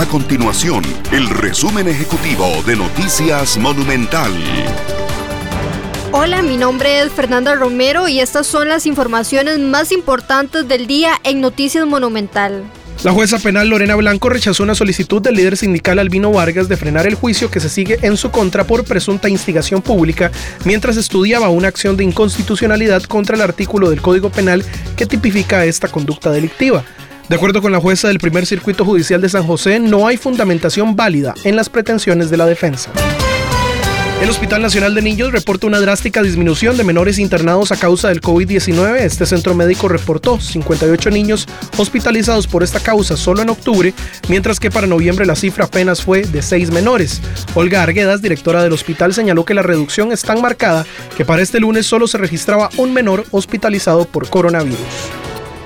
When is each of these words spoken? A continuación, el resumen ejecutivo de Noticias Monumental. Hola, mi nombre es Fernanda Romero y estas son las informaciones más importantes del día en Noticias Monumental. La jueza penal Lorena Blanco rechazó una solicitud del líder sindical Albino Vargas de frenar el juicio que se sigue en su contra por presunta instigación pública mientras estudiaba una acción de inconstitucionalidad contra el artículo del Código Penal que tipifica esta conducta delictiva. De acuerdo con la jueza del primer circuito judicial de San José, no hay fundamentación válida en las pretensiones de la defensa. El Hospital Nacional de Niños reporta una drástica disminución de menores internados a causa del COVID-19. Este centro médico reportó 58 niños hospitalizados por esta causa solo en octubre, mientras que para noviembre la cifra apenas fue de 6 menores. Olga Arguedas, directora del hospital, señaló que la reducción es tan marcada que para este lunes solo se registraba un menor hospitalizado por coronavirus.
A 0.00 0.06
continuación, 0.06 0.82
el 1.12 1.28
resumen 1.28 1.86
ejecutivo 1.86 2.46
de 2.64 2.74
Noticias 2.74 3.58
Monumental. 3.58 4.32
Hola, 6.10 6.40
mi 6.40 6.56
nombre 6.56 7.02
es 7.02 7.12
Fernanda 7.12 7.54
Romero 7.54 8.08
y 8.08 8.20
estas 8.20 8.46
son 8.46 8.70
las 8.70 8.86
informaciones 8.86 9.58
más 9.58 9.92
importantes 9.92 10.66
del 10.66 10.86
día 10.86 11.20
en 11.22 11.42
Noticias 11.42 11.86
Monumental. 11.86 12.64
La 13.04 13.12
jueza 13.12 13.38
penal 13.38 13.68
Lorena 13.68 13.94
Blanco 13.94 14.30
rechazó 14.30 14.62
una 14.62 14.74
solicitud 14.74 15.20
del 15.20 15.34
líder 15.34 15.58
sindical 15.58 15.98
Albino 15.98 16.32
Vargas 16.32 16.70
de 16.70 16.78
frenar 16.78 17.06
el 17.06 17.14
juicio 17.14 17.50
que 17.50 17.60
se 17.60 17.68
sigue 17.68 17.98
en 18.00 18.16
su 18.16 18.30
contra 18.30 18.64
por 18.64 18.84
presunta 18.84 19.28
instigación 19.28 19.82
pública 19.82 20.32
mientras 20.64 20.96
estudiaba 20.96 21.50
una 21.50 21.68
acción 21.68 21.98
de 21.98 22.04
inconstitucionalidad 22.04 23.02
contra 23.02 23.36
el 23.36 23.42
artículo 23.42 23.90
del 23.90 24.00
Código 24.00 24.30
Penal 24.30 24.64
que 24.96 25.04
tipifica 25.04 25.66
esta 25.66 25.88
conducta 25.88 26.30
delictiva. 26.30 26.86
De 27.30 27.36
acuerdo 27.36 27.62
con 27.62 27.70
la 27.70 27.78
jueza 27.78 28.08
del 28.08 28.18
primer 28.18 28.44
circuito 28.44 28.84
judicial 28.84 29.20
de 29.20 29.28
San 29.28 29.46
José, 29.46 29.78
no 29.78 30.08
hay 30.08 30.16
fundamentación 30.16 30.96
válida 30.96 31.32
en 31.44 31.54
las 31.54 31.68
pretensiones 31.68 32.28
de 32.28 32.36
la 32.36 32.44
defensa. 32.44 32.90
El 34.20 34.28
Hospital 34.28 34.60
Nacional 34.62 34.96
de 34.96 35.00
Niños 35.00 35.30
reporta 35.30 35.68
una 35.68 35.78
drástica 35.78 36.24
disminución 36.24 36.76
de 36.76 36.82
menores 36.82 37.20
internados 37.20 37.70
a 37.70 37.76
causa 37.76 38.08
del 38.08 38.20
COVID-19. 38.20 38.96
Este 38.96 39.26
centro 39.26 39.54
médico 39.54 39.86
reportó 39.86 40.40
58 40.40 41.10
niños 41.10 41.46
hospitalizados 41.76 42.48
por 42.48 42.64
esta 42.64 42.80
causa 42.80 43.16
solo 43.16 43.42
en 43.42 43.50
octubre, 43.50 43.94
mientras 44.28 44.58
que 44.58 44.72
para 44.72 44.88
noviembre 44.88 45.24
la 45.24 45.36
cifra 45.36 45.66
apenas 45.66 46.02
fue 46.02 46.22
de 46.22 46.42
6 46.42 46.72
menores. 46.72 47.22
Olga 47.54 47.84
Arguedas, 47.84 48.22
directora 48.22 48.60
del 48.60 48.72
hospital, 48.72 49.14
señaló 49.14 49.44
que 49.44 49.54
la 49.54 49.62
reducción 49.62 50.10
es 50.10 50.22
tan 50.22 50.42
marcada 50.42 50.84
que 51.16 51.24
para 51.24 51.42
este 51.42 51.60
lunes 51.60 51.86
solo 51.86 52.08
se 52.08 52.18
registraba 52.18 52.70
un 52.76 52.92
menor 52.92 53.24
hospitalizado 53.30 54.04
por 54.06 54.28
coronavirus. 54.28 55.19